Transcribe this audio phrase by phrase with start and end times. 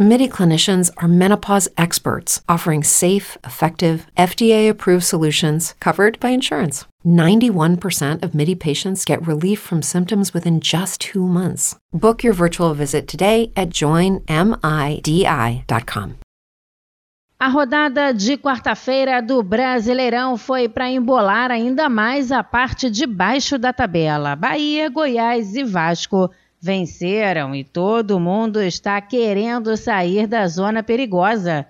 [0.00, 6.86] MIDI clinicians are menopause experts offering safe, effective, FDA approved solutions covered by insurance.
[7.04, 11.74] 91% of MIDI patients get relief from symptoms within just two months.
[11.92, 14.28] Book your virtual visit today at joinmidi.com.
[17.40, 23.58] A rodada de quarta-feira do Brasileirão foi para embolar ainda mais a parte de baixo
[23.58, 24.36] da tabela.
[24.36, 26.30] Bahia, Goiás e Vasco
[26.60, 31.66] venceram e todo mundo está querendo sair da zona perigosa.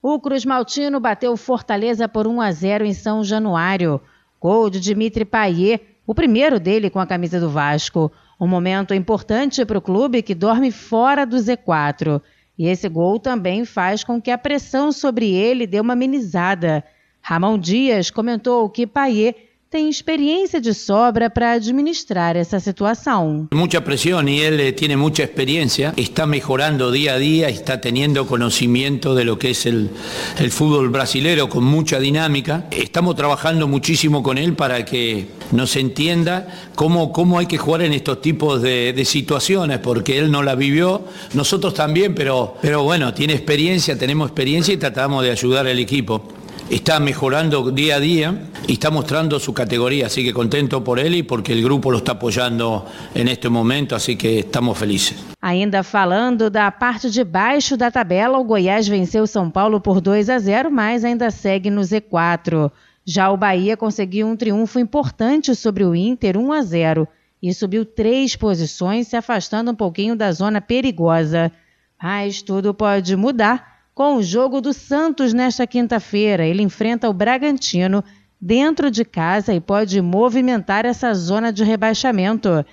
[0.00, 4.00] O Cruz Maltino bateu Fortaleza por 1 a 0 em São Januário.
[4.40, 8.12] Gol de Dimitri Payet, o primeiro dele com a camisa do Vasco.
[8.40, 12.22] Um momento importante para o clube que dorme fora do Z4.
[12.56, 16.84] E esse gol também faz com que a pressão sobre ele dê uma amenizada.
[17.20, 19.36] Ramon Dias comentou que Payet
[19.70, 23.48] tem experiência de sobra para administrar essa situação.
[23.84, 29.14] Presión y él eh, tiene mucha experiencia, está mejorando día a día, está teniendo conocimiento
[29.14, 29.90] de lo que es el,
[30.38, 32.66] el fútbol brasilero con mucha dinámica.
[32.70, 37.92] Estamos trabajando muchísimo con él para que nos entienda cómo, cómo hay que jugar en
[37.92, 43.12] estos tipos de, de situaciones, porque él no la vivió, nosotros también, pero, pero bueno,
[43.12, 46.37] tiene experiencia, tenemos experiencia y tratamos de ayudar al equipo.
[46.70, 48.34] Está mejorando día a día
[48.66, 51.96] y está mostrando su categoría, así que contento por él y porque el grupo lo
[51.96, 55.16] está apoyando en este momento, así que estamos felices.
[55.40, 60.28] Ainda falando da parte de baixo da tabela, o Goiás venceu São Paulo por 2
[60.28, 62.70] a 0, mas ainda segue no Z4.
[63.02, 67.08] Já o Bahia conseguiu um triunfo importante sobre o Inter, 1 a 0,
[67.42, 71.50] e subiu três posições, se afastando um pouquinho da zona perigosa.
[71.98, 76.46] Mas tudo pode mudar com o jogo do Santos nesta quinta-feira.
[76.46, 78.04] Ele enfrenta o Bragantino
[78.40, 82.64] dentro de casa e pode movimentar essa zona de rebaixamento.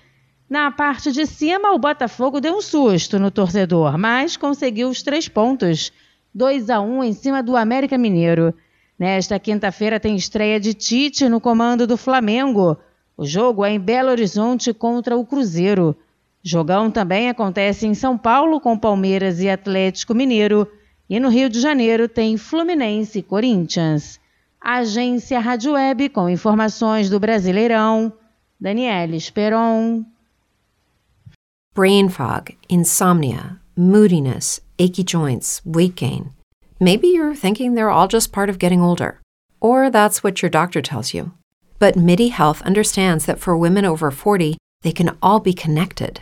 [0.47, 5.27] Na parte de cima, o Botafogo deu um susto no torcedor, mas conseguiu os três
[5.27, 5.91] pontos.
[6.31, 8.53] 2 a 1 em cima do América Mineiro.
[8.99, 12.77] Nesta quinta-feira tem estreia de Tite no comando do Flamengo.
[13.17, 15.97] O jogo é em Belo Horizonte contra o Cruzeiro.
[16.43, 20.69] Jogão também acontece em São Paulo com Palmeiras e Atlético Mineiro
[21.09, 24.19] e no Rio de Janeiro tem Fluminense e Corinthians.
[24.59, 28.11] Agência Rádio Web com informações do Brasileirão.
[28.59, 30.05] Daniela Esperon.
[31.75, 36.31] Brain fog, insomnia, moodiness, achy joints, weight gain.
[36.79, 39.19] Maybe you're thinking they're all just part of getting older,
[39.59, 41.33] or that's what your doctor tells you.
[41.79, 46.21] But MIDI Health understands that for women over 40, they can all be connected.